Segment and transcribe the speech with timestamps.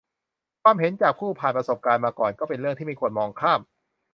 [0.63, 3.59] ความเห็นจากผู้ผ่านประสบการณ์มาก่อนก็เป็นเรื่องไม่ควรมองข้าม